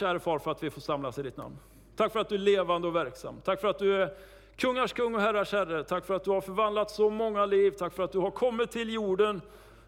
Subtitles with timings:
[0.00, 1.56] käre far, för att vi får samlas i ditt namn.
[1.96, 3.40] Tack för att du är levande och verksam.
[3.44, 4.14] Tack för att du är
[4.56, 5.84] kungars kung och herrars herre.
[5.84, 7.70] Tack för att du har förvandlat så många liv.
[7.70, 9.42] Tack för att du har kommit till jorden.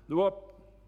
[0.06, 0.34] Du har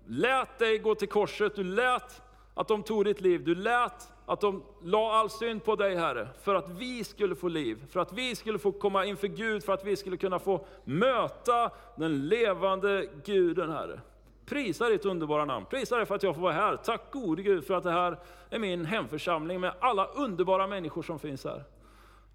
[0.06, 1.56] lät dig gå till korset.
[1.56, 2.22] Du lät
[2.54, 3.44] att de tog ditt liv.
[3.44, 7.48] Du lät att de la all synd på dig Herre, för att vi skulle få
[7.48, 10.66] liv, för att vi skulle få komma inför Gud, för att vi skulle kunna få
[10.84, 14.00] möta den levande Guden Herre.
[14.46, 15.66] Prisa ditt underbara namn.
[15.66, 16.76] Prisa dig för att jag får vara här.
[16.76, 18.18] Tack gode Gud för att det här
[18.50, 21.64] är min hemförsamling med alla underbara människor som finns här.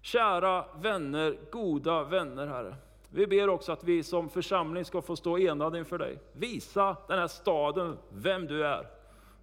[0.02, 2.76] Kära vänner, goda vänner Herre.
[3.10, 6.18] Vi ber också att vi som församling ska få stå enade inför dig.
[6.32, 8.86] Visa den här staden vem du är,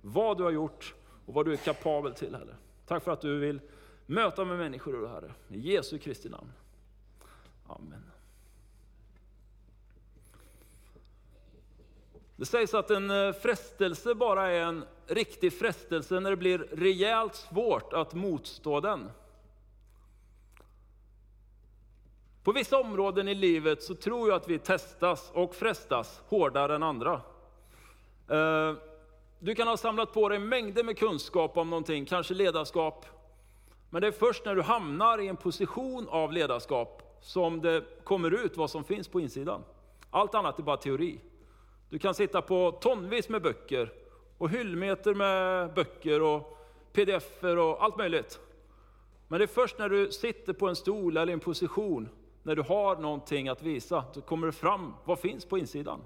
[0.02, 0.96] vad du har gjort
[1.26, 2.56] och vad du är kapabel till Herre.
[2.86, 3.60] Tack för att du vill
[4.06, 5.32] möta med människor Herre.
[5.50, 6.52] I Jesu Kristi namn.
[7.68, 8.04] Amen.
[12.38, 17.36] Det sägs att en eh, frestelse bara är en riktig frestelse när det blir rejält
[17.36, 19.12] svårt att motstå den.
[22.44, 26.84] På vissa områden i livet så tror jag att vi testas och frestas hårdare än
[26.84, 27.22] andra.
[28.30, 28.74] Eh,
[29.40, 33.06] du kan ha samlat på dig mängder med kunskap om någonting, kanske ledarskap.
[33.90, 38.46] Men det är först när du hamnar i en position av ledarskap som det kommer
[38.46, 39.64] ut vad som finns på insidan.
[40.12, 41.20] Allt annat är bara teori.
[41.90, 43.94] Du kan sitta på tonvis med böcker
[44.38, 46.58] och hyllmeter med böcker och
[46.94, 48.40] pdf och allt möjligt.
[49.28, 52.10] Men det är först när du sitter på en stol eller en position,
[52.44, 56.02] när du har någonting att visa, så kommer det fram vad finns på insidan.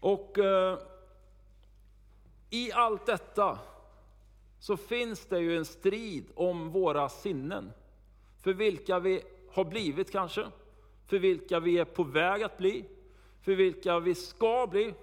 [0.00, 0.78] Och eh,
[2.50, 3.58] i allt detta
[4.58, 7.72] så finns det ju en strid om våra sinnen.
[8.42, 10.46] För vilka vi har blivit kanske,
[11.06, 12.84] för vilka vi är på väg att bli,
[13.42, 14.94] för vilka vi ska bli.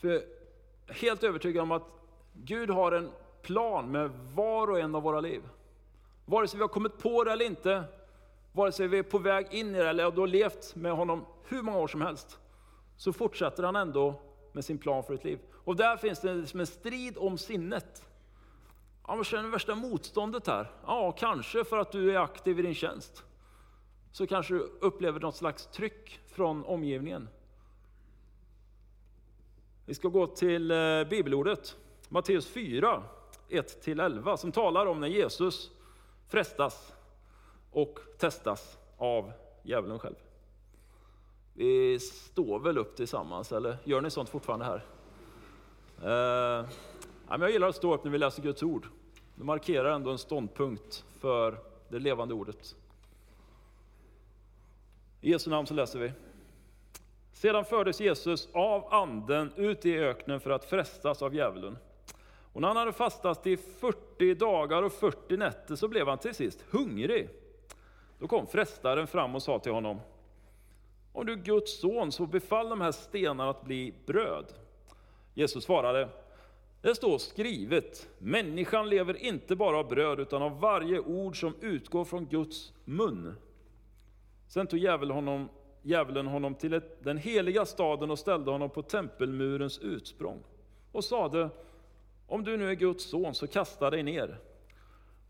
[0.00, 0.24] För
[0.88, 1.82] helt övertygad om att
[2.32, 3.10] Gud har en
[3.42, 5.42] plan med var och en av våra liv.
[6.24, 7.84] Vare sig vi har kommit på det eller inte,
[8.52, 11.62] vare sig vi är på väg in i det eller har levt med honom hur
[11.62, 12.38] många år som helst,
[12.96, 14.20] så fortsätter han ändå
[14.52, 15.38] med sin plan för ditt liv.
[15.64, 18.04] Och där finns det liksom en strid om sinnet.
[19.06, 20.70] Ja, man känner värsta motståndet här?
[20.86, 23.24] Ja, kanske för att du är aktiv i din tjänst.
[24.16, 27.28] Så kanske du upplever något slags tryck från omgivningen.
[29.84, 31.76] Vi ska gå till eh, bibelordet,
[32.08, 33.02] Matteus 4,
[33.48, 35.70] 1-11, som talar om när Jesus
[36.28, 36.94] frestas
[37.70, 39.32] och testas av
[39.62, 40.16] djävulen själv.
[41.52, 44.84] Vi står väl upp tillsammans, eller gör ni sånt fortfarande här?
[46.02, 46.68] Eh,
[47.40, 48.86] jag gillar att stå upp när vi läser Guds ord.
[49.34, 52.76] Det markerar ändå en ståndpunkt för det levande ordet.
[55.26, 56.12] I Jesu namn så läser vi.
[57.32, 61.78] Sedan fördes Jesus av anden ut i öknen för att frestas av djävulen.
[62.52, 66.34] Och när han hade fastat i 40 dagar och 40 nätter så blev han till
[66.34, 67.28] sist hungrig.
[68.18, 70.00] Då kom frestaren fram och sa till honom,
[71.12, 74.52] om du är Guds son så befall de här stenarna att bli bröd.
[75.34, 76.08] Jesus svarade,
[76.82, 82.04] det står skrivet, människan lever inte bara av bröd utan av varje ord som utgår
[82.04, 83.36] från Guds mun.
[84.48, 85.48] Sen tog djävulen honom,
[85.82, 90.42] djävulen honom till ett, den heliga staden och ställde honom på tempelmurens utsprång
[90.92, 91.50] och sade,
[92.26, 94.38] om du nu är Guds son så kasta dig ner.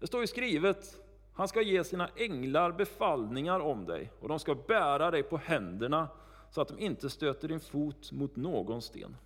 [0.00, 1.00] Det står ju skrivet,
[1.34, 6.09] han ska ge sina änglar befallningar om dig och de ska bära dig på händerna
[6.50, 9.16] så att de inte stöter din fot mot någon sten.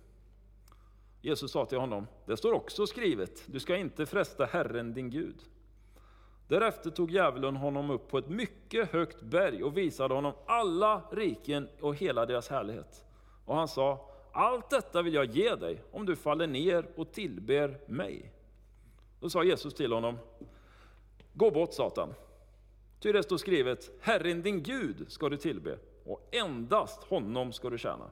[1.21, 5.35] Jesus sa till honom, det står också skrivet, du ska inte fresta Herren din Gud.
[6.51, 11.67] Därefter tog djävulen honom upp på ett mycket högt berg och visade honom alla riken
[11.81, 13.05] och hela deras härlighet.
[13.45, 17.79] Och han sa, allt detta vill jag ge dig om du faller ner och tillber
[17.87, 18.31] mig.
[19.19, 20.17] Då sa Jesus till honom,
[21.33, 22.13] Gå bort Satan.
[22.99, 27.77] Ty det står skrivet, Herren din Gud ska du tillbe och endast honom ska du
[27.77, 28.09] tjäna.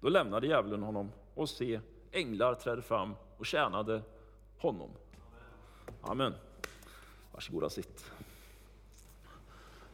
[0.00, 1.80] Då lämnade djävulen honom och se,
[2.12, 4.02] änglar trädde fram och tjänade
[4.58, 4.90] honom.
[6.02, 6.34] Amen.
[7.34, 8.10] Varsågoda sitt.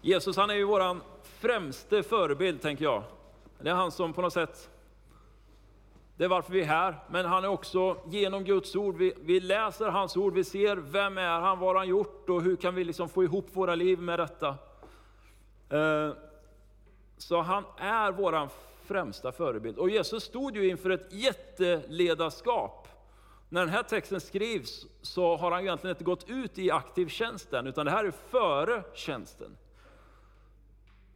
[0.01, 3.03] Jesus han är ju våran främste förebild tänker jag.
[3.59, 4.71] Det är han som på något sätt
[6.17, 9.41] det är varför vi är här, men han är också genom Guds ord, vi, vi
[9.41, 12.75] läser hans ord, vi ser vem är han, vad har han gjort och hur kan
[12.75, 14.49] vi liksom få ihop våra liv med detta.
[15.71, 16.11] Eh,
[17.17, 18.49] så han är vår
[18.85, 19.79] främsta förebild.
[19.79, 22.80] Och Jesus stod ju inför ett jätteledarskap.
[23.53, 27.53] När den här texten skrivs så har han egentligen inte gått ut i aktiv tjänst
[27.53, 29.57] än, utan det här är före tjänsten.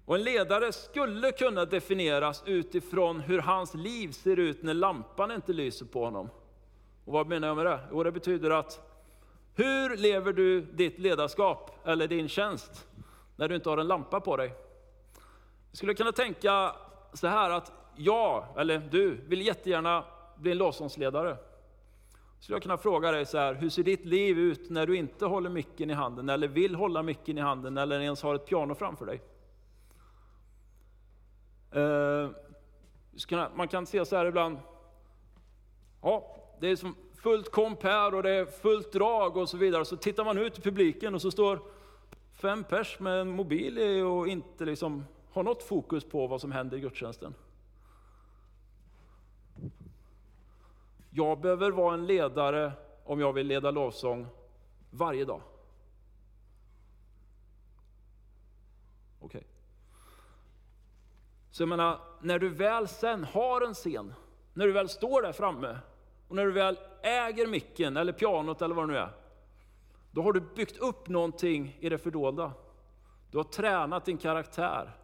[0.05, 5.53] Och en ledare skulle kunna definieras utifrån hur hans liv ser ut när lampan inte
[5.53, 6.31] lyser på honom.
[7.05, 7.81] Och vad menar jag med det?
[7.91, 8.91] Jo, det betyder att
[9.55, 12.87] hur lever du ditt ledarskap eller din tjänst
[13.37, 14.55] när du inte har en lampa på dig?
[15.71, 16.77] Jag skulle kunna tänka
[17.13, 20.05] så här att jag, eller du, vill jättegärna
[20.37, 21.37] bli en lovsångsledare.
[22.44, 25.26] Skulle jag kunna fråga dig så här, hur ser ditt liv ut när du inte
[25.26, 28.75] håller micken i handen, eller vill hålla micken i handen, eller ens har ett piano
[28.75, 29.23] framför dig?
[31.73, 32.31] Eh,
[33.55, 34.58] man kan se så här ibland,
[36.02, 39.85] ja, det är som fullt komp här och det är fullt drag och så vidare.
[39.85, 41.58] Så tittar man ut i publiken och så står
[42.32, 46.52] fem pers med en mobil i och inte liksom har något fokus på vad som
[46.52, 47.35] händer i gudstjänsten.
[51.16, 52.72] Jag behöver vara en ledare
[53.05, 54.26] om jag vill leda lovsång
[54.90, 55.40] varje dag.
[59.20, 59.38] Okej.
[59.38, 59.43] Okay.
[61.50, 64.14] Så jag menar, när du väl sen har en scen,
[64.55, 65.78] när du väl står där framme
[66.28, 69.11] och när du väl äger micken eller pianot eller vad det nu är,
[70.11, 72.52] då har du byggt upp någonting i det fördolda.
[73.31, 74.96] Du har tränat din karaktär.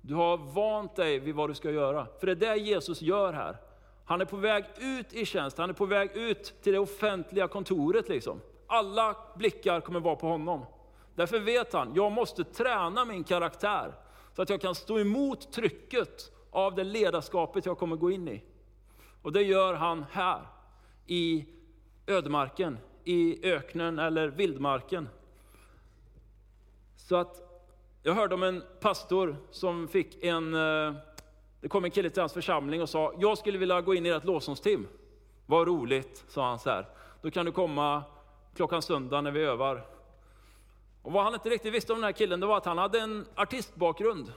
[0.00, 2.06] Du har vant dig vid vad du ska göra.
[2.20, 3.71] För det är det Jesus gör här.
[4.04, 7.48] Han är på väg ut i tjänst, han är på väg ut till det offentliga
[7.48, 8.08] kontoret.
[8.08, 8.40] Liksom.
[8.66, 10.66] Alla blickar kommer vara på honom.
[11.14, 13.94] Därför vet han, jag måste träna min karaktär
[14.36, 18.42] så att jag kan stå emot trycket av det ledarskapet jag kommer gå in i.
[19.22, 20.40] Och det gör han här,
[21.06, 21.46] i
[22.06, 25.08] ödemarken, i öknen eller vildmarken.
[26.96, 27.42] Så att
[28.02, 30.94] jag hörde om en pastor som fick en, eh,
[31.62, 34.08] det kom en kille till hans församling och sa, jag skulle vilja gå in i
[34.08, 34.88] ert lovsångsteam.
[35.46, 36.86] Vad roligt, sa han så här.
[37.22, 38.02] Då kan du komma
[38.56, 39.86] klockan söndag när vi övar.
[41.02, 43.00] Och vad han inte riktigt visste om den här killen, det var att han hade
[43.00, 44.32] en artistbakgrund.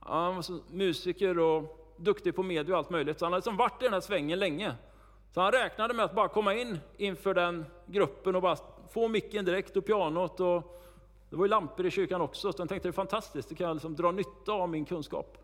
[0.00, 3.18] Han var musiker och duktig på media och allt möjligt.
[3.18, 4.74] Så han hade liksom varit i den här svängen länge.
[5.34, 8.56] Så han räknade med att bara komma in inför den gruppen och bara
[8.90, 10.40] få micken direkt och pianot.
[10.40, 10.80] Och
[11.30, 13.66] det var ju lampor i kyrkan också, så han tänkte det är fantastiskt, det kan
[13.66, 15.38] jag liksom dra nytta av min kunskap.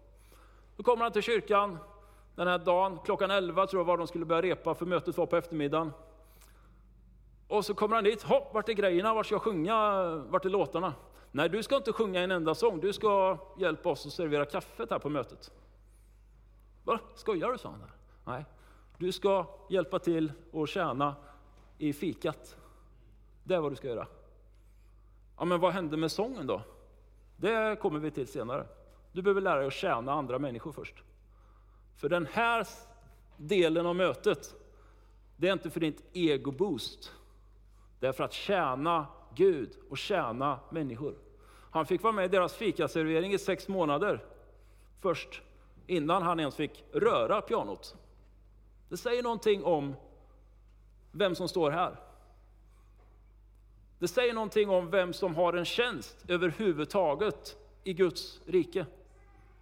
[0.83, 1.79] Då kommer han till kyrkan
[2.35, 5.27] den här dagen, klockan 11 tror jag var de skulle börja repa för mötet var
[5.27, 5.93] på eftermiddagen.
[7.49, 10.51] Och så kommer han dit, hopp, vart är grejerna, vart ska jag sjunga, vart är
[10.51, 10.95] låtarna?
[11.31, 14.91] Nej, du ska inte sjunga en enda sång, du ska hjälpa oss att servera kaffet
[14.91, 15.53] här på mötet.
[16.85, 17.59] Va, skojar du?
[17.59, 17.81] sa han.
[17.81, 17.93] Där.
[18.25, 18.45] Nej,
[18.99, 21.15] du ska hjälpa till och tjäna
[21.79, 22.57] i fikat.
[23.45, 24.07] Det är vad du ska göra.
[25.39, 26.63] Ja, men vad hände med sången då?
[27.37, 28.67] Det kommer vi till senare.
[29.13, 30.95] Du behöver lära dig att tjäna andra människor först.
[31.97, 32.67] För den här
[33.37, 34.55] delen av mötet,
[35.37, 37.13] det är inte för ditt ego-boost.
[38.01, 41.15] Det är för att tjäna Gud och tjäna människor.
[41.71, 44.25] Han fick vara med i deras fikaservering i sex månader
[45.01, 45.43] först,
[45.87, 47.97] innan han ens fick röra pianot.
[48.89, 49.95] Det säger någonting om
[51.13, 51.97] vem som står här.
[53.99, 58.87] Det säger någonting om vem som har en tjänst överhuvudtaget i Guds rike.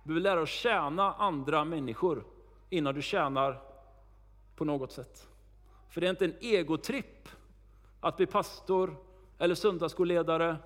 [0.02, 2.24] Du vill lära dig att tjäna andra människor
[2.70, 3.62] innan du tjänar
[4.56, 5.28] på något sätt.
[5.88, 7.28] För det är inte en egotripp
[8.00, 8.96] att bli pastor
[9.38, 10.56] eller söndagsskolledare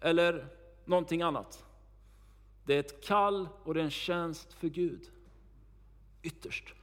[0.00, 0.46] eller
[0.84, 1.64] någonting annat.
[2.64, 5.10] Det är ett kall och det är en tjänst för Gud.
[6.22, 6.74] Ytterst.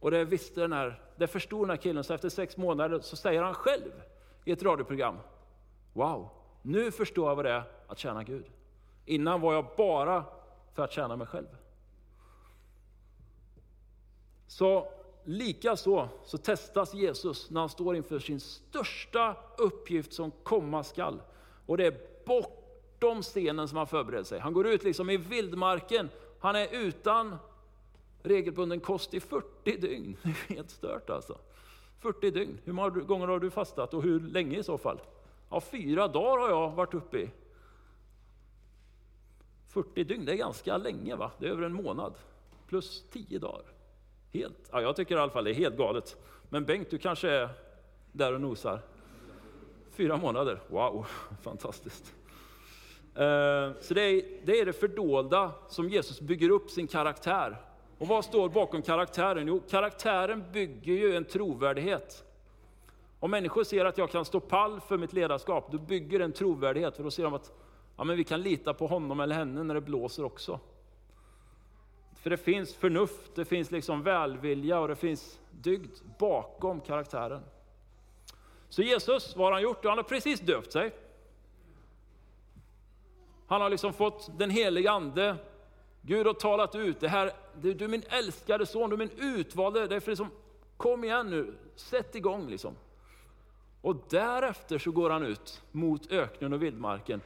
[0.00, 3.16] Och det visste den här, det förstod den här killen, så efter sex månader så
[3.16, 3.92] säger han själv
[4.44, 5.18] i ett radioprogram,
[5.92, 6.28] wow,
[6.62, 8.44] nu förstår jag vad det är att tjäna Gud.
[9.04, 10.24] Innan var jag bara
[10.78, 11.46] för att tjäna mig själv.
[14.46, 14.88] Så
[15.24, 21.20] likaså så, så testas Jesus när han står inför sin största uppgift som komma skall.
[21.66, 24.40] Och det är bortom scenen som han förbereder sig.
[24.40, 27.36] Han går ut liksom i vildmarken, han är utan
[28.22, 30.16] regelbunden kost i 40 dygn.
[30.22, 31.38] Det är helt stört alltså.
[32.00, 32.58] 40 dygn.
[32.64, 35.00] Hur många gånger har du fastat och hur länge i så fall?
[35.50, 37.30] Ja, fyra dagar har jag varit uppe i.
[39.82, 41.30] 40 dygn, det är ganska länge va?
[41.38, 42.14] Det är över en månad.
[42.66, 43.62] Plus 10 dagar.
[44.32, 46.16] Helt, ja, jag tycker i alla fall det är helt galet.
[46.48, 47.48] Men Bengt, du kanske är
[48.12, 48.80] där och nosar?
[49.92, 51.06] Fyra månader, wow,
[51.42, 52.14] fantastiskt.
[53.14, 57.56] Eh, så det är, det är det fördolda som Jesus bygger upp sin karaktär
[57.98, 59.48] och vad står bakom karaktären?
[59.48, 62.24] Jo, karaktären bygger ju en trovärdighet.
[63.20, 66.32] Om människor ser att jag kan stå pall för mitt ledarskap, då bygger det en
[66.32, 66.96] trovärdighet.
[66.96, 67.52] För då ser de att
[67.98, 70.60] ja, men vi kan lita på honom eller henne när det blåser också.
[72.14, 77.42] För det finns förnuft, det finns liksom välvilja och det finns dygd bakom karaktären.
[78.68, 79.84] Så Jesus, vad har han gjort?
[79.84, 80.94] Han har precis döpt sig.
[83.46, 85.36] Han har liksom fått den heliga ande
[86.02, 89.86] Gud har talat ut, det här, du är min älskade son, du är min utvalde.
[89.86, 90.30] Det är för liksom
[90.78, 92.76] Kom igen nu, sätt igång liksom.
[93.80, 97.20] Och därefter så går han ut mot öknen och vildmarken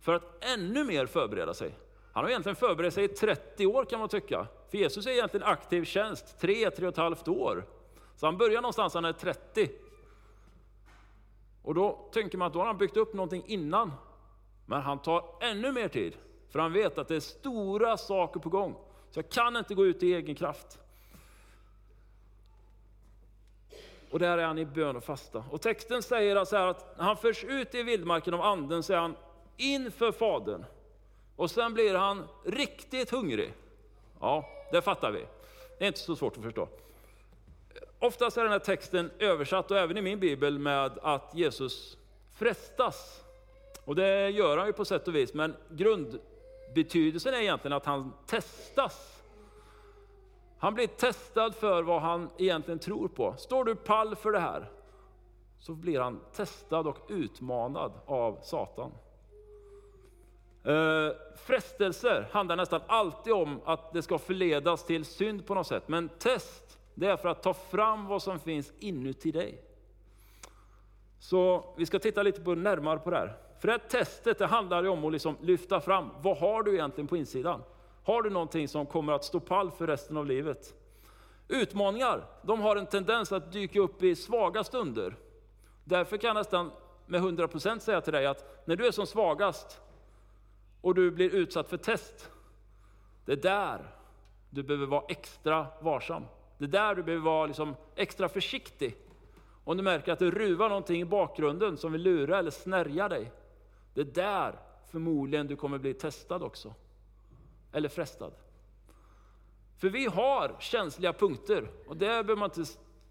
[0.00, 1.74] för att ännu mer förbereda sig.
[2.12, 4.46] Han har egentligen förberett sig i 30 år kan man tycka.
[4.70, 7.64] För Jesus är egentligen aktiv tjänst, 3, 3 och ett halvt år.
[8.16, 9.70] Så han börjar någonstans när han är 30.
[11.62, 13.92] Och då tänker man att då har han byggt upp någonting innan.
[14.66, 16.16] Men han tar ännu mer tid,
[16.50, 18.74] för han vet att det är stora saker på gång.
[19.10, 20.78] Så jag kan inte gå ut i egen kraft.
[24.10, 25.44] Och där är han i bön och fasta.
[25.50, 28.96] Och texten säger alltså att när han förs ut i vildmarken av anden så är
[28.96, 29.16] han
[29.60, 30.64] inför Fadern.
[31.36, 33.52] Och sen blir han riktigt hungrig.
[34.20, 35.26] Ja, det fattar vi.
[35.78, 36.68] Det är inte så svårt att förstå.
[37.98, 41.98] Oftast är den här texten översatt, och även i min bibel, med att Jesus
[42.32, 43.24] frestas.
[43.84, 48.12] Och det gör han ju på sätt och vis, men grundbetydelsen är egentligen att han
[48.26, 49.22] testas.
[50.58, 53.34] Han blir testad för vad han egentligen tror på.
[53.38, 54.70] Står du pall för det här,
[55.58, 58.92] så blir han testad och utmanad av Satan.
[60.64, 65.88] Eh, frestelser handlar nästan alltid om att det ska förledas till synd på något sätt.
[65.88, 69.62] Men test, det är för att ta fram vad som finns inuti dig.
[71.18, 73.36] Så vi ska titta lite på, närmare på det här.
[73.60, 77.08] För det här testet det handlar om att liksom lyfta fram, vad har du egentligen
[77.08, 77.62] på insidan?
[78.04, 80.74] Har du någonting som kommer att stå pall för resten av livet?
[81.48, 85.16] Utmaningar, de har en tendens att dyka upp i svaga stunder.
[85.84, 86.70] Därför kan jag nästan
[87.06, 89.80] med 100% säga till dig att när du är som svagast,
[90.80, 92.30] och du blir utsatt för test.
[93.24, 93.94] Det är där
[94.50, 96.24] du behöver vara extra varsam.
[96.58, 98.96] Det är där du behöver vara liksom extra försiktig.
[99.64, 103.32] Om du märker att det ruvar någonting i bakgrunden som vill lura eller snärja dig.
[103.94, 104.58] Det är där
[104.90, 106.74] förmodligen du kommer bli testad också.
[107.72, 108.32] Eller frestad.
[109.78, 112.64] För vi har känsliga punkter och det behöver man inte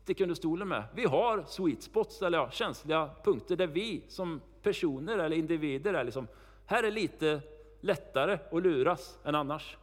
[0.04, 0.84] sticka under stolen med.
[0.96, 6.04] Vi har sweet spots, eller ja, känsliga punkter där vi som personer eller individer är
[6.04, 6.28] liksom,
[6.66, 7.42] här är lite
[7.80, 9.78] lättare att luras än annars.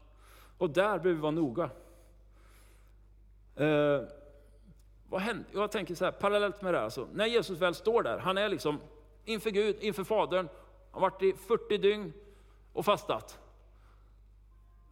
[0.59, 1.71] Och där behöver vi vara noga.
[3.57, 4.03] Eh,
[5.09, 5.47] vad händer?
[5.53, 8.39] Jag tänker så här, parallellt med det här, alltså, när Jesus väl står där, han
[8.39, 8.81] är liksom
[9.25, 10.49] inför Gud, inför Fadern,
[10.91, 12.13] han har varit i 40 dygn
[12.73, 13.39] och fastat.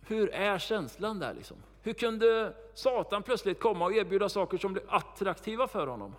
[0.06, 1.56] Hur är känslan där liksom?
[1.82, 6.14] Hur kunde Satan plötsligt komma och erbjuda saker som blev attraktiva för honom?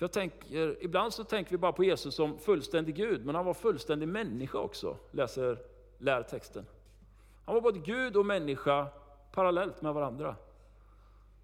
[0.00, 3.44] För jag tänker, ibland så tänker vi bara på Jesus som fullständig Gud, men han
[3.44, 5.58] var fullständig människa också, läser
[5.98, 6.66] lärtexten.
[7.44, 8.86] Han var både Gud och människa
[9.32, 10.36] parallellt med varandra.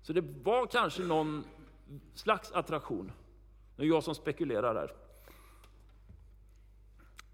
[0.02, 1.44] Så det var kanske någon
[2.14, 3.12] slags attraktion.
[3.76, 4.92] Det är jag som spekulerar här.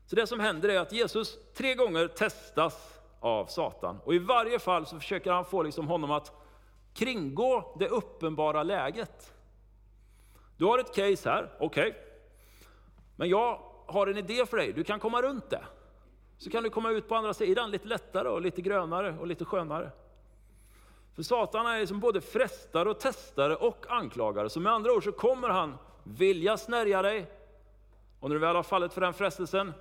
[0.06, 3.98] Så det som händer är att Jesus tre gånger testas av Satan.
[4.04, 6.32] Och i varje fall så försöker han få liksom honom att
[6.94, 9.32] kringgå det uppenbara läget.
[10.62, 11.88] Du har ett case här, okej.
[11.88, 12.00] Okay.
[13.16, 15.64] Men jag har en idé för dig, du kan komma runt det.
[16.38, 19.44] Så kan du komma ut på andra sidan lite lättare och lite grönare och lite
[19.44, 19.90] skönare.
[21.14, 24.50] För Satan är liksom både frestare och testare och anklagare.
[24.50, 27.30] Så med andra ord så kommer han vilja snärja dig.
[28.20, 29.72] Och när du väl har fallit för den frestelsen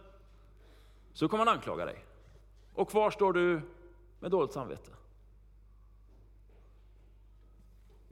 [1.14, 2.06] så kommer han anklaga dig.
[2.74, 3.62] Och kvar står du
[4.20, 4.92] med dåligt samvete.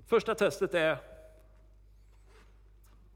[0.08, 1.09] Första testet är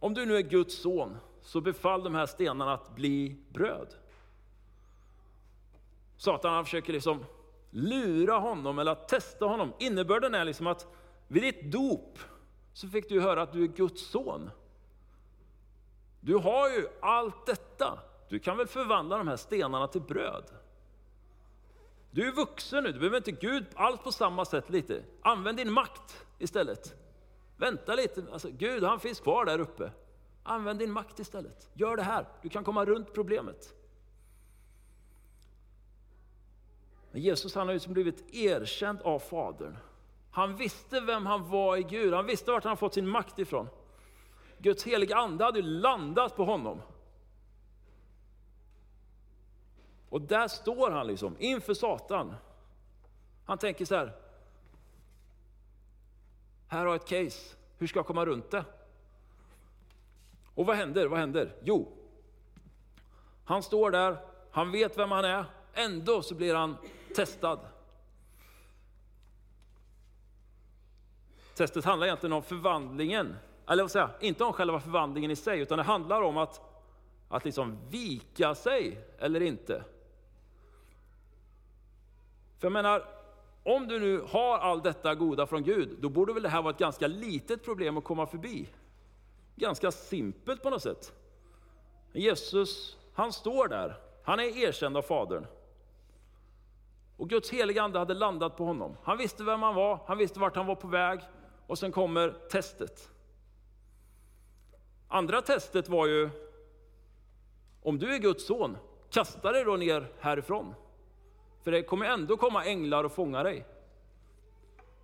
[0.03, 3.93] om du nu är Guds son, så befall de här stenarna att bli bröd.
[6.17, 7.25] Satan han försöker liksom
[7.69, 9.73] lura honom eller att testa honom.
[9.79, 10.87] Innebörden är liksom att
[11.27, 12.19] vid ditt dop
[12.73, 14.49] så fick du höra att du är Guds son.
[16.19, 17.99] Du har ju allt detta.
[18.29, 20.43] Du kan väl förvandla de här stenarna till bröd?
[22.11, 25.03] Du är vuxen nu, du behöver inte Gud allt på samma sätt lite.
[25.21, 27.02] Använd din makt istället.
[27.57, 29.91] Vänta lite, alltså, Gud han finns kvar där uppe.
[30.43, 31.69] Använd din makt istället.
[31.73, 33.73] Gör det här, du kan komma runt problemet.
[37.11, 39.77] Men Jesus han har ju blivit erkänd av Fadern.
[40.31, 43.69] Han visste vem han var i Gud, han visste vart han fått sin makt ifrån.
[44.57, 46.81] Guds heliga ande hade landat på honom.
[50.09, 52.35] Och där står han liksom inför Satan.
[53.45, 54.22] Han tänker så här.
[56.73, 58.65] Här har jag ett case, hur ska jag komma runt det?
[60.55, 61.07] Och vad händer?
[61.07, 61.55] Vad händer?
[61.63, 61.91] Jo,
[63.45, 64.17] han står där,
[64.51, 66.77] han vet vem han är, ändå så blir han
[67.15, 67.59] testad.
[71.55, 73.35] Testet handlar egentligen om förvandlingen,
[73.67, 76.61] eller vad säger inte om själva förvandlingen i sig, utan det handlar om att,
[77.29, 79.83] att liksom vika sig eller inte.
[82.59, 83.22] För jag menar,
[83.63, 86.73] om du nu har allt detta goda från Gud, då borde väl det här vara
[86.73, 88.69] ett ganska litet problem att komma förbi.
[89.55, 91.13] Ganska simpelt på något sätt.
[92.13, 93.97] Jesus, han står där.
[94.23, 95.45] Han är erkänd av Fadern.
[97.17, 98.97] Och Guds heliga Ande hade landat på honom.
[99.03, 101.19] Han visste vem han var, han visste vart han var på väg.
[101.67, 103.09] Och sen kommer testet.
[105.07, 106.29] Andra testet var ju,
[107.81, 108.77] om du är Guds son,
[109.09, 110.73] kasta dig då ner härifrån.
[111.63, 113.65] För det kommer ändå komma änglar och fånga dig.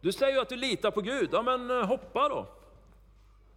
[0.02, 2.46] Du säger ju att du litar på Gud, ja men eh, hoppa då.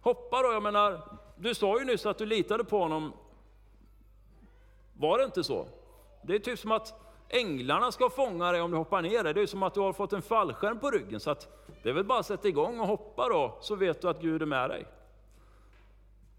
[0.01, 1.01] Hoppa då, jag menar,
[1.35, 3.13] du sa ju nyss att du litade på honom.
[4.93, 5.67] Var det inte så?
[6.21, 6.93] Det är typ som att
[7.29, 9.33] änglarna ska fånga dig om du hoppar ner.
[9.33, 11.19] Det är som att du har fått en fallskärm på ryggen.
[11.19, 14.09] Så att det är väl bara att sätta igång och hoppa då, så vet du
[14.09, 14.85] att Gud är med dig.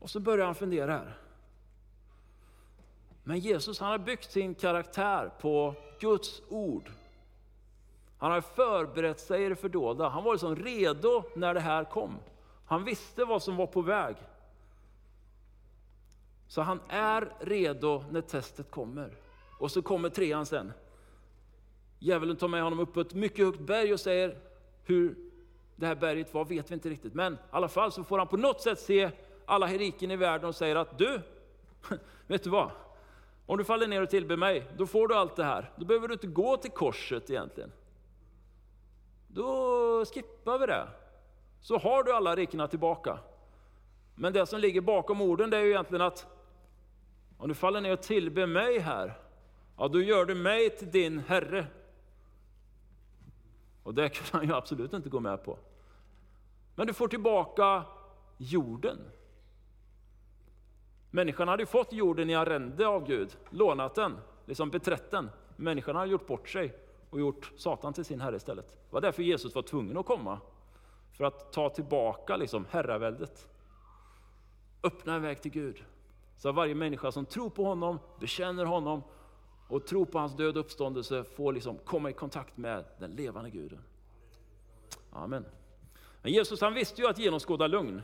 [0.00, 1.18] Och så börjar han fundera här.
[3.24, 6.90] Men Jesus han har byggt sin karaktär på Guds ord.
[8.18, 10.08] Han har förberett sig i det fördolda.
[10.08, 12.18] Han var liksom redo när det här kom.
[12.66, 14.16] Han visste vad som var på väg.
[16.48, 19.16] Så han är redo när testet kommer.
[19.58, 20.72] Och så kommer trean sen.
[21.98, 24.38] Djävulen tar med honom upp på ett mycket högt berg och säger
[24.84, 25.16] hur
[25.76, 27.14] det här berget var vet vi inte riktigt.
[27.14, 29.10] Men i alla fall så får han på något sätt se
[29.46, 31.20] alla heriken i världen och säger att du,
[32.26, 32.70] vet du vad?
[33.46, 35.70] Om du faller ner och tillber mig, då får du allt det här.
[35.76, 37.72] Då behöver du inte gå till korset egentligen.
[39.28, 40.88] Då skippar vi det.
[41.60, 43.18] Så har du alla rikena tillbaka.
[44.14, 46.26] Men det som ligger bakom orden det är ju egentligen att
[47.38, 49.18] om du faller ner och tillber mig här,
[49.78, 51.66] ja då gör du mig till din Herre.
[53.82, 55.58] Och det kan han ju absolut inte gå med på.
[56.74, 57.82] Men du får tillbaka
[58.36, 58.98] jorden.
[61.14, 64.16] Människan hade ju fått jorden i arrende av Gud, lånat den,
[64.46, 65.30] liksom beträtt den.
[65.56, 66.74] Människan hade gjort bort sig
[67.10, 68.70] och gjort Satan till sin herre istället.
[68.70, 70.40] Det var därför Jesus var tvungen att komma,
[71.12, 73.48] för att ta tillbaka liksom herraväldet.
[74.82, 75.84] Öppna en väg till Gud.
[76.36, 79.02] Så att varje människa som tror på honom, bekänner honom
[79.68, 83.50] och tror på hans död och uppståndelse får liksom komma i kontakt med den levande
[83.50, 83.80] guden.
[85.12, 85.44] Amen.
[86.22, 88.02] Men Jesus han visste ju att genomskåda lugn.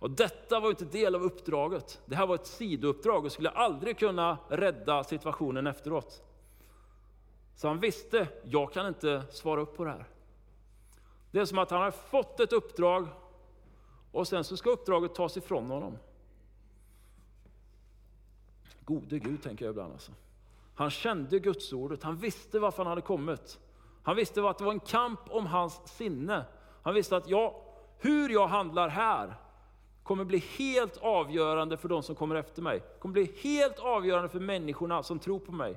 [0.00, 2.00] Och detta var inte del av uppdraget.
[2.06, 6.22] Det här var ett sidouppdrag och skulle aldrig kunna rädda situationen efteråt.
[7.54, 10.04] Så han visste, jag kan inte svara upp på det här.
[11.30, 13.08] Det är som att han har fått ett uppdrag
[14.12, 15.98] och sen så ska uppdraget tas ifrån honom.
[18.84, 19.92] Gode Gud, tänker jag ibland.
[19.92, 20.12] Alltså.
[20.74, 23.58] Han kände Gudsordet, han visste varför han hade kommit.
[24.02, 26.44] Han visste att det var en kamp om hans sinne.
[26.82, 27.62] Han visste att ja,
[27.98, 29.34] hur jag handlar här
[30.10, 32.82] kommer bli helt avgörande för de som kommer efter mig.
[32.98, 35.76] kommer bli helt avgörande för människorna som tror på mig.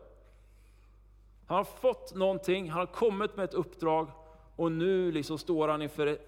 [1.47, 4.07] Han har fått någonting, han har kommit med ett uppdrag
[4.55, 6.19] och nu liksom står han inför ett...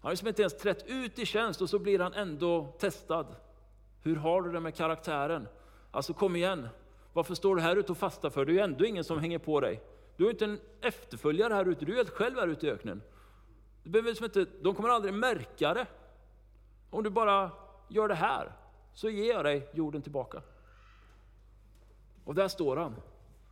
[0.00, 3.26] Han har liksom inte ens trätt ut i tjänst och så blir han ändå testad.
[4.02, 5.48] Hur har du det med karaktären?
[5.90, 6.68] Alltså kom igen,
[7.12, 8.44] varför står du här ute och fastar för?
[8.44, 9.82] Det är ju ändå ingen som hänger på dig.
[10.16, 13.02] Du har inte en efterföljare här ute, du är helt själv här ute i öknen.
[13.82, 15.86] Du behöver liksom inte, de kommer aldrig märka det.
[16.90, 17.50] Om du bara
[17.88, 18.52] gör det här,
[18.92, 20.42] så ger jag dig jorden tillbaka.
[22.24, 22.94] Och där står han.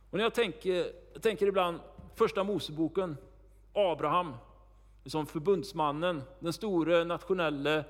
[0.09, 1.79] Och när jag tänker, jag tänker ibland,
[2.15, 3.17] första Moseboken,
[3.73, 4.33] Abraham,
[5.05, 7.83] som förbundsmannen, den store nationella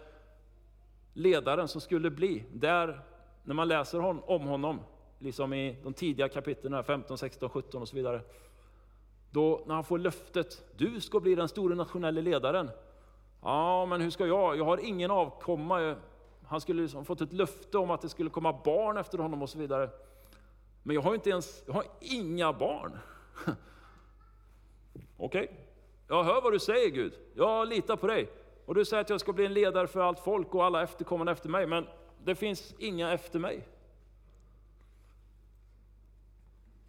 [1.13, 2.43] ledaren som skulle bli.
[2.53, 3.01] Där,
[3.43, 4.79] när man läser om honom,
[5.19, 8.21] liksom i de tidiga kapitlen, 15, 16, 17 och så vidare.
[9.31, 12.69] Då när han får löftet, du ska bli den store nationella ledaren.
[13.41, 14.57] Ja, men hur ska jag?
[14.57, 15.95] Jag har ingen avkomma.
[16.47, 19.49] Han skulle liksom fått ett löfte om att det skulle komma barn efter honom och
[19.49, 19.89] så vidare.
[20.83, 22.97] Men jag har inte ens, jag har inga barn.
[25.17, 25.47] Okej, okay.
[26.07, 27.13] jag hör vad du säger Gud.
[27.35, 28.29] Jag litar på dig.
[28.65, 31.31] Och du säger att jag ska bli en ledare för allt folk och alla efterkommande
[31.31, 31.67] efter mig.
[31.67, 31.87] Men
[32.23, 33.67] det finns inga efter mig.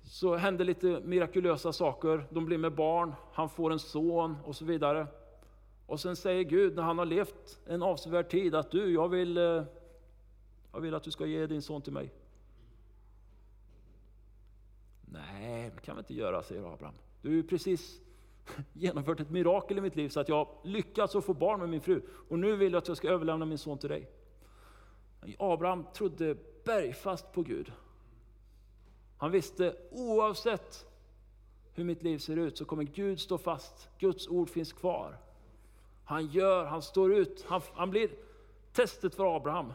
[0.03, 2.27] Så händer lite mirakulösa saker.
[2.31, 5.07] De blir med barn, han får en son och så vidare.
[5.89, 9.39] Och sen säger Gud när han har levt en avsevärd tid att du, jag vill,
[9.39, 9.63] eh,
[10.73, 12.13] jag vill att du ska ge din son till mig.
[15.05, 16.95] Nej, det kan vi inte göra, säger Abraham.
[17.23, 18.01] Du har ju precis
[18.73, 21.81] genomfört ett mirakel i mitt liv så att jag lyckats att få barn med min
[21.81, 22.03] fru.
[22.29, 24.09] Och nu vill jag att jag ska överlämna min son till dig.
[25.39, 27.73] Abraham trodde bergfast på Gud.
[29.17, 30.87] Han visste oavsett
[31.73, 33.89] hur mitt liv ser ut så kommer Gud stå fast.
[33.99, 35.28] Guds ord finns kvar.
[36.09, 38.11] Han gör, han står ut, han, han blir
[38.73, 39.73] testet för Abraham.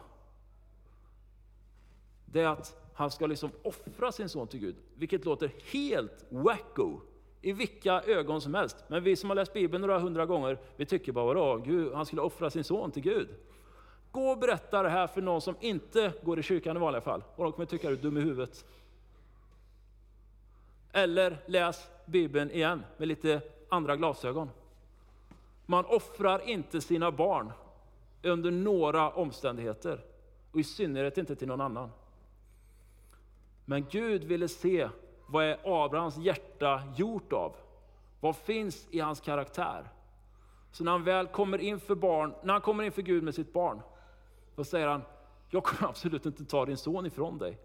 [2.26, 7.00] Det är att han ska liksom offra sin son till Gud, vilket låter helt wacko
[7.40, 8.76] i vilka ögon som helst.
[8.88, 12.06] Men vi som har läst Bibeln några hundra gånger, vi tycker bara, vadå, Gud, han
[12.06, 13.28] skulle offra sin son till Gud.
[14.10, 17.24] Gå och berätta det här för någon som inte går i kyrkan i vanliga fall,
[17.36, 18.64] och de kommer tycka att du är dum i huvudet.
[20.92, 24.50] Eller läs Bibeln igen med lite andra glasögon.
[25.66, 27.52] Man offrar inte sina barn
[28.22, 30.04] under några omständigheter,
[30.52, 31.90] och i synnerhet inte till någon annan.
[33.64, 34.88] Men Gud ville se
[35.26, 37.56] vad är Abrahams hjärta gjort av?
[38.20, 39.88] Vad finns i hans karaktär?
[40.72, 43.80] Så när han väl kommer inför barn, när han kommer inför Gud med sitt barn,
[44.56, 45.02] då säger han,
[45.50, 47.58] jag kommer absolut inte ta din son ifrån dig.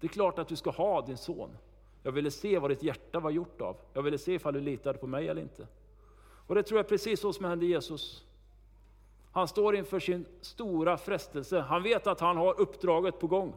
[0.00, 1.50] Det är klart att du ska ha din son.
[2.02, 3.76] Jag ville se vad ditt hjärta var gjort av.
[3.92, 5.66] Jag ville se ifall du litade på mig eller inte.
[6.50, 8.24] Och det tror jag är precis så som hände Jesus.
[9.32, 11.60] Han står inför sin stora frestelse.
[11.60, 13.54] Han vet att han har uppdraget på gång.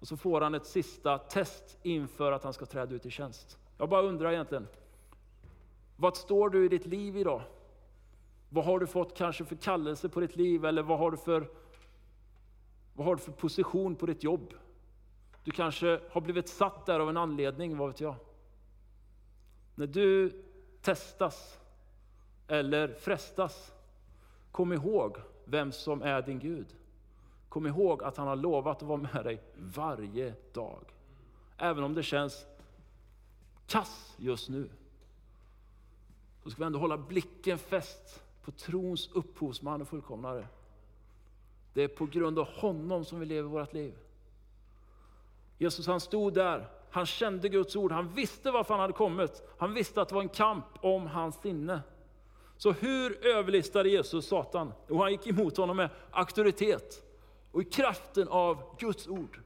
[0.00, 3.58] Och så får han ett sista test inför att han ska träda ut i tjänst.
[3.78, 4.68] Jag bara undrar egentligen,
[5.96, 7.42] vad står du i ditt liv idag?
[8.48, 11.50] Vad har du fått kanske för kallelse på ditt liv eller vad har du för,
[12.94, 14.54] vad har du för position på ditt jobb?
[15.44, 18.14] Du kanske har blivit satt där av en anledning, vad vet jag?
[19.74, 20.42] När du
[20.86, 21.58] testas
[22.48, 23.72] eller frestas,
[24.52, 26.66] kom ihåg vem som är din Gud.
[27.48, 30.84] Kom ihåg att han har lovat att vara med dig varje dag.
[31.56, 32.46] Även om det känns
[33.66, 34.70] kass just nu.
[36.42, 40.48] Så ska vi ändå hålla blicken fäst på trons upphovsman och fullkomnare.
[41.72, 43.94] Det är på grund av honom som vi lever vårt liv.
[45.58, 49.42] Jesus han stod där, han kände Guds ord, han visste varför han hade kommit.
[49.58, 51.80] Han visste att det var en kamp om hans sinne.
[52.56, 54.72] Så hur överlistade Jesus Satan?
[54.88, 57.02] Och han gick emot honom med auktoritet
[57.52, 59.40] och i kraften av Guds ord.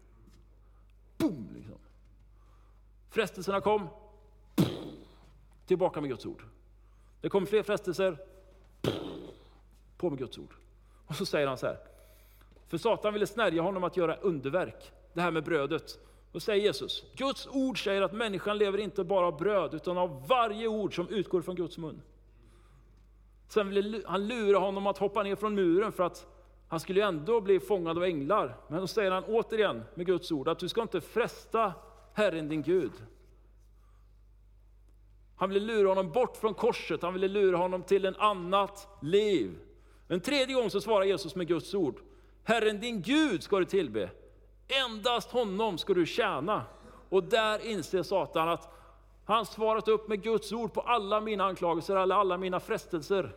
[1.19, 1.49] Boom!
[1.55, 1.79] Liksom.
[3.11, 3.89] Frestelserna kom,
[5.67, 6.45] tillbaka med Guds ord.
[7.21, 8.19] Det kom fler frestelser,
[9.97, 10.55] på med Guds ord.
[11.07, 11.79] Och så säger han så här,
[12.69, 15.99] för Satan ville snärja honom att göra underverk, det här med brödet.
[16.33, 20.29] Då säger Jesus, Guds ord säger att människan lever inte bara av bröd, utan av
[20.29, 22.03] varje ord som utgår från Guds mun.
[23.49, 26.27] Sen ville han lura honom att hoppa ner från muren för att
[26.69, 28.57] han skulle ju ändå bli fångad av änglar.
[28.69, 31.73] Men då säger han återigen med Guds ord att du ska inte fresta
[32.15, 32.93] Herren din Gud.
[35.37, 39.59] Han ville lura honom bort från korset, han ville lura honom till en annat liv.
[40.09, 42.01] En tredje gång så svarar Jesus med Guds ord.
[42.45, 44.11] Herren din Gud ska du tillbe.
[44.71, 46.65] Endast honom ska du tjäna.
[47.09, 48.69] Och där inser Satan att
[49.25, 53.37] han svarat upp med Guds ord på alla mina anklagelser, alla, alla mina frestelser.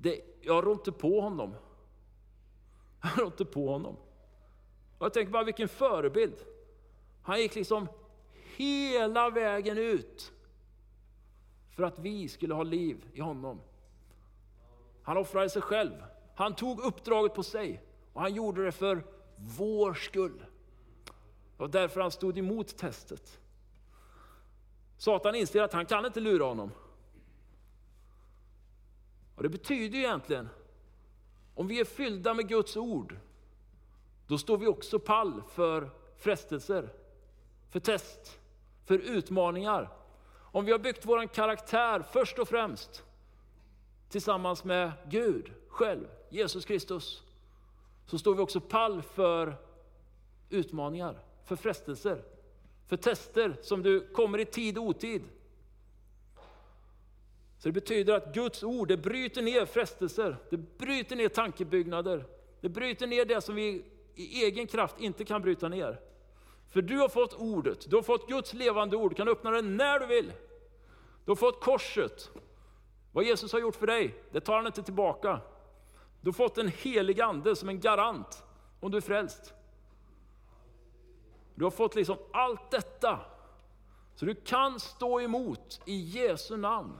[0.00, 1.54] Det, jag rår inte på honom.
[3.02, 3.96] Jag rår inte på honom.
[4.98, 6.44] Och jag tänker bara vilken förebild.
[7.22, 7.88] Han gick liksom
[8.56, 10.32] hela vägen ut
[11.76, 13.60] för att vi skulle ha liv i honom.
[15.02, 16.04] Han offrade sig själv.
[16.34, 19.04] Han tog uppdraget på sig och han gjorde det för
[19.36, 20.38] vår skull.
[21.56, 23.40] Det var därför han stod emot testet.
[24.96, 26.70] Satan inser att han kan inte lura honom.
[29.36, 30.48] Och Det betyder egentligen,
[31.54, 33.16] om vi är fyllda med Guds ord,
[34.26, 36.92] då står vi också pall för frestelser,
[37.70, 38.38] för test,
[38.84, 39.92] för utmaningar.
[40.52, 43.04] Om vi har byggt vår karaktär först och främst
[44.08, 47.22] tillsammans med Gud själv, Jesus Kristus,
[48.06, 49.56] så står vi också pall för
[50.50, 52.22] utmaningar, för frestelser,
[52.86, 55.22] för tester som du kommer i tid och otid.
[57.58, 62.24] Så det betyder att Guds ord, det bryter ner frestelser, det bryter ner tankebyggnader,
[62.60, 66.00] det bryter ner det som vi i egen kraft inte kan bryta ner.
[66.68, 69.62] För du har fått ordet, du har fått Guds levande ord, du kan öppna det
[69.62, 70.32] när du vill.
[71.24, 72.30] Du har fått korset.
[73.12, 75.40] Vad Jesus har gjort för dig, det tar han inte tillbaka.
[76.20, 78.44] Du har fått en helig ande som en garant
[78.80, 79.54] om du är frälst.
[81.54, 83.20] Du har fått liksom allt detta.
[84.14, 86.98] Så du kan stå emot i Jesu namn.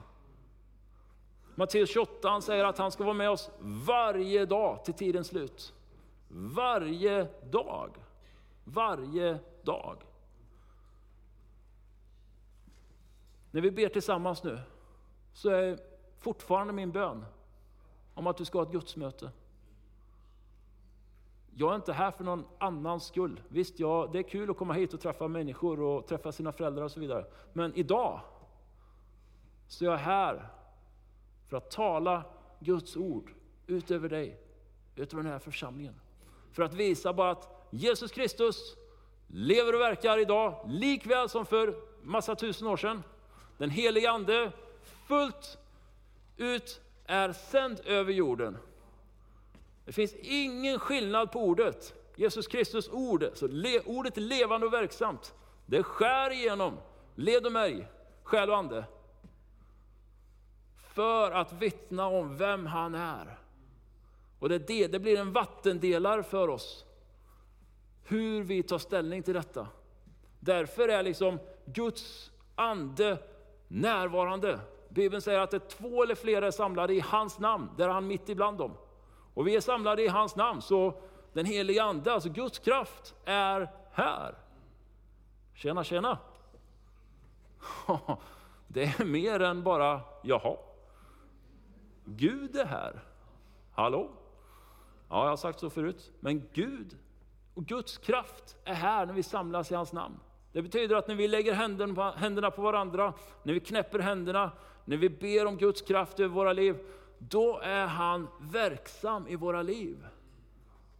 [1.55, 5.75] Matteus 28 han säger att han ska vara med oss varje dag till tidens slut.
[6.29, 7.97] Varje dag.
[8.65, 10.03] Varje dag.
[13.51, 14.61] När vi ber tillsammans nu
[15.33, 15.79] så är
[16.19, 17.25] fortfarande min bön
[18.17, 19.31] om att du ska ha ett gudsmöte.
[21.55, 23.41] Jag är inte här för någon annans skull.
[23.49, 26.85] Visst, ja, det är kul att komma hit och träffa människor och träffa sina föräldrar
[26.85, 27.27] och så vidare.
[27.53, 28.21] Men idag
[29.69, 30.49] så är jag här
[31.49, 32.25] för att tala
[32.61, 33.31] Guds ord
[33.67, 34.41] ut över dig,
[34.97, 35.95] ut över den här församlingen.
[36.53, 38.77] För att visa bara att Jesus Kristus,
[39.27, 43.03] lever och verkar idag, likväl som för massa tusen år sedan.
[43.59, 44.53] Den helige Ande
[45.07, 45.59] fullt
[46.37, 48.59] ut är sänd över jorden.
[49.85, 51.95] Det finns ingen skillnad på ordet.
[52.17, 55.35] Jesus Kristus ord, så le, ordet är levande och verksamt.
[55.67, 56.79] Det skär igenom
[57.15, 57.89] led och märg,
[58.23, 58.85] själ och ande.
[60.95, 63.39] För att vittna om vem han är.
[64.39, 66.85] Och det, det, det blir en vattendelare för oss.
[68.05, 69.69] Hur vi tar ställning till detta.
[70.41, 73.19] Därför är liksom Guds ande
[73.69, 74.61] närvarande.
[74.89, 77.93] Bibeln säger att det är två eller flera är samlade i hans namn, där är
[77.93, 78.73] han mitt ibland dem.
[79.35, 80.95] Och vi är samlade i hans namn, så
[81.33, 84.35] den heliga ande, alltså Guds kraft, är här.
[85.55, 86.19] Tjena, tjena!
[88.69, 90.57] Det är mer än bara, jaha.
[92.05, 93.01] Gud är här.
[93.73, 94.11] Hallå?
[95.09, 96.13] Ja, jag har sagt så förut.
[96.21, 96.99] Men Gud
[97.55, 100.21] och Guds kraft är här när vi samlas i hans namn.
[100.53, 101.55] Det betyder att när vi lägger
[102.17, 104.51] händerna på varandra, när vi knäpper händerna,
[104.87, 106.79] när vi ber om Guds kraft över våra liv,
[107.19, 110.07] då är han verksam i våra liv.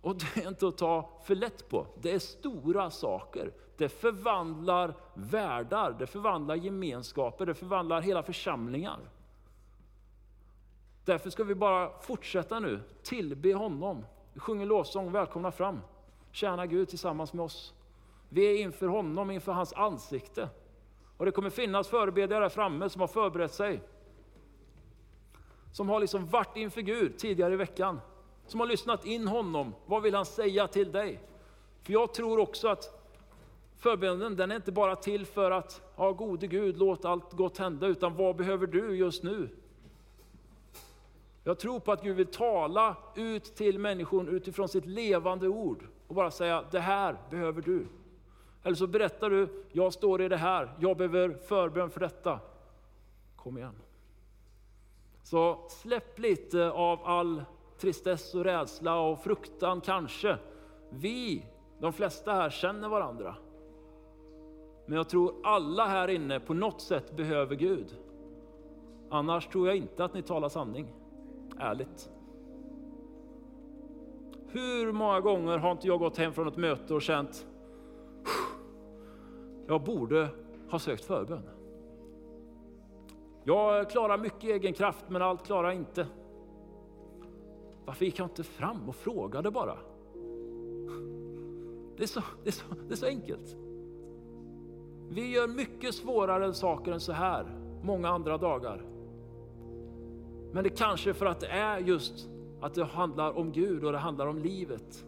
[0.01, 1.87] Och det är inte att ta för lätt på.
[2.01, 3.53] Det är stora saker.
[3.77, 8.99] Det förvandlar världar, det förvandlar gemenskaper, det förvandlar hela församlingar.
[11.05, 14.05] Därför ska vi bara fortsätta nu, tillbe honom.
[14.33, 15.81] Vi sjunger lovsång, välkomna fram.
[16.31, 17.75] Tjäna Gud tillsammans med oss.
[18.29, 20.49] Vi är inför honom, inför hans ansikte.
[21.17, 23.81] Och det kommer finnas förebedjare där framme som har förberett sig.
[25.73, 28.01] Som har liksom varit inför Gud tidigare i veckan.
[28.47, 29.75] Som har lyssnat in honom.
[29.87, 31.21] Vad vill han säga till dig?
[31.83, 33.13] För jag tror också att
[33.77, 37.87] förbönen, den är inte bara till för att, ja gode Gud, låt allt gott hända,
[37.87, 39.49] utan vad behöver du just nu?
[41.45, 46.15] Jag tror på att Gud vill tala ut till människor utifrån sitt levande ord och
[46.15, 47.87] bara säga, det här behöver du.
[48.67, 52.41] Eller så berättar du, jag står i det här, jag behöver förbön för detta.
[53.37, 53.75] Kom igen.
[55.23, 57.45] Så släpp lite av all
[57.79, 60.37] tristess och rädsla och fruktan kanske.
[60.91, 61.47] Vi,
[61.81, 63.37] de flesta här, känner varandra.
[64.87, 67.97] Men jag tror alla här inne på något sätt behöver Gud.
[69.11, 70.95] Annars tror jag inte att ni talar sanning.
[71.59, 72.11] Ärligt.
[74.49, 77.47] Hur många gånger har inte jag gått hem från ett möte och känt
[79.67, 80.29] jag borde
[80.71, 81.43] ha sökt förbön.
[83.45, 86.07] Jag klarar mycket egen kraft, men allt klarar jag inte.
[87.85, 89.77] Varför gick jag inte fram och frågade bara?
[91.97, 93.57] Det är så, det är så, det är så enkelt.
[95.09, 97.47] Vi gör mycket svårare saker än så här,
[97.83, 98.83] många andra dagar.
[100.53, 102.29] Men det kanske är för att det är just
[102.61, 105.05] att det handlar om Gud och det handlar om livet.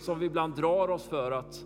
[0.00, 1.64] Som vi ibland drar oss för att,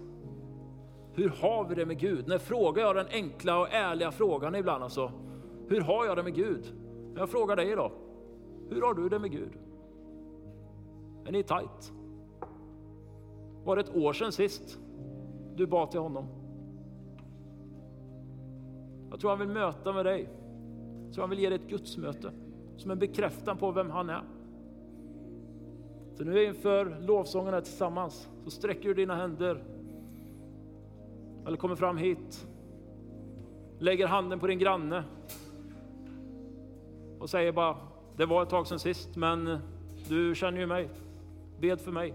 [1.14, 2.28] hur har vi det med Gud?
[2.28, 5.12] När frågar jag den enkla och ärliga frågan ibland alltså,
[5.68, 6.74] hur har jag det med Gud?
[7.16, 7.92] Jag frågar dig idag,
[8.70, 9.52] hur har du det med Gud?
[11.26, 11.92] Är ni tajt?
[13.64, 14.78] Var det ett år sedan sist
[15.56, 16.26] du bad till honom?
[19.10, 20.28] Jag tror han vill möta med dig.
[21.04, 22.32] Jag tror han vill ge dig ett gudsmöte
[22.76, 24.22] som en bekräftan på vem han är.
[26.14, 29.64] Så nu inför lovsången här tillsammans så sträcker du dina händer
[31.48, 32.46] eller kommer fram hit,
[33.78, 35.04] lägger handen på din granne
[37.18, 37.76] och säger bara,
[38.16, 39.58] det var ett tag sedan sist men eh,
[40.08, 40.90] du känner ju mig,
[41.60, 42.14] bed för mig.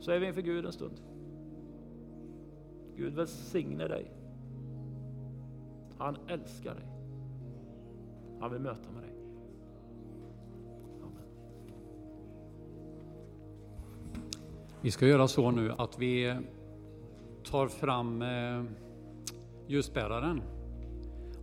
[0.00, 1.00] Så är vi inför Gud en stund.
[2.96, 4.12] Gud välsigne dig.
[5.98, 6.86] Han älskar dig.
[8.40, 9.14] Han vill möta med dig.
[11.02, 11.24] Amen.
[14.80, 16.36] Vi ska göra så nu att vi
[17.44, 18.64] tar fram eh,
[19.66, 20.42] ljusbäraren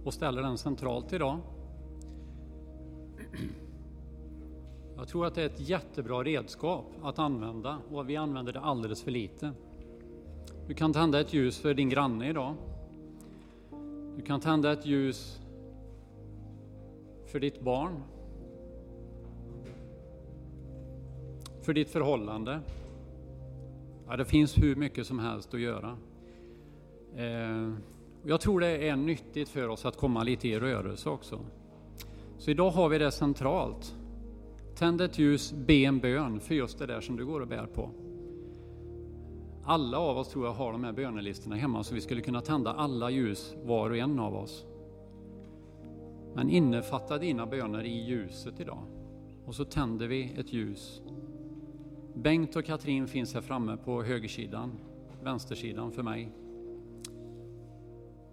[0.06, 1.40] och ställer den centralt idag.
[4.96, 9.04] Jag tror att det är ett jättebra redskap att använda och vi använder det alldeles
[9.04, 9.52] för lite.
[10.68, 12.56] Du kan tända ett ljus för din granne idag.
[14.16, 15.42] Du kan tända ett ljus
[17.26, 18.04] för ditt barn.
[21.62, 22.60] För ditt förhållande.
[24.10, 25.98] Ja, det finns hur mycket som helst att göra.
[27.16, 27.74] Eh,
[28.24, 31.40] jag tror det är nyttigt för oss att komma lite i rörelse också.
[32.38, 33.96] Så idag har vi det centralt.
[34.76, 37.66] Tänd ett ljus, be en bön för just det där som du går och bär
[37.66, 37.90] på.
[39.64, 42.74] Alla av oss tror jag har de här bönelistorna hemma så vi skulle kunna tända
[42.74, 44.66] alla ljus var och en av oss.
[46.36, 48.84] Men innefatta dina böner i ljuset idag.
[49.46, 51.02] Och så tänder vi ett ljus.
[52.24, 54.72] Bengt och Katrin finns här framme på högersidan.
[55.24, 56.32] vänstersidan för mig.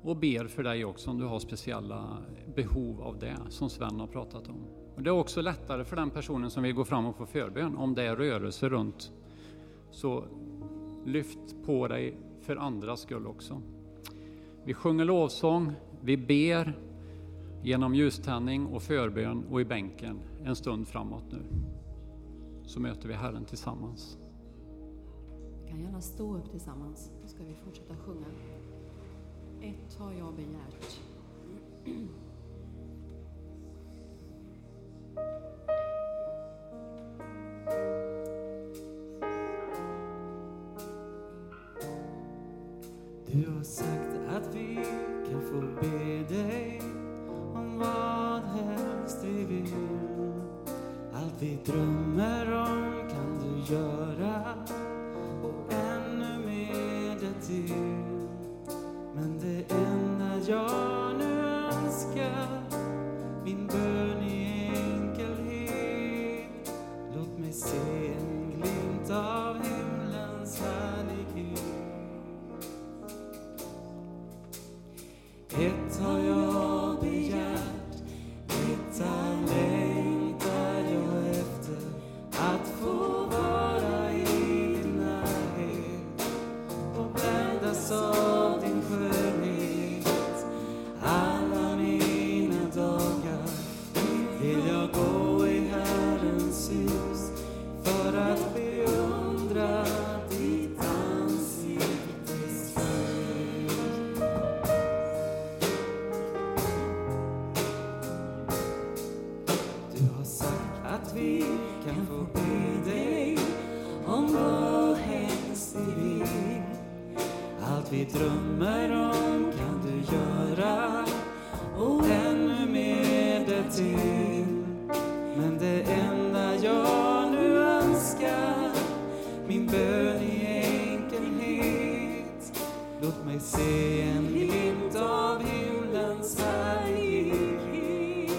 [0.02, 2.18] Och ber för dig också om du har speciella
[2.54, 4.64] behov av det, som Sven har pratat om.
[4.96, 7.76] Och det är också lättare för den personen som vill gå fram och få förbön,
[7.76, 9.12] om det är rörelse runt.
[9.90, 10.24] Så
[11.04, 13.62] lyft på dig för andras skull också.
[14.64, 16.78] Vi sjunger lovsång, vi ber
[17.62, 21.65] genom ljuständning och förbön och i bänken en stund framåt nu.
[22.66, 24.18] Så möter vi Herren tillsammans.
[25.62, 28.26] Vi kan gärna stå upp tillsammans, så ska vi fortsätta sjunga.
[29.60, 31.00] Ett har jag begärt.
[43.26, 44.74] Du har sagt att vi
[45.30, 46.82] kan få be dig
[47.28, 49.72] om vad helst vi vill.
[51.12, 52.35] Allt vi drömmer